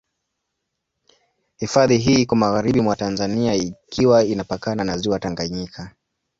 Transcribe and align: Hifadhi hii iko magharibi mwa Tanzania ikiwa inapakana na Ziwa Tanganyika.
Hifadhi 1.57 1.97
hii 1.97 2.21
iko 2.21 2.35
magharibi 2.35 2.81
mwa 2.81 2.95
Tanzania 2.95 3.53
ikiwa 3.55 4.23
inapakana 4.23 4.83
na 4.83 4.97
Ziwa 4.97 5.19
Tanganyika. 5.19 5.95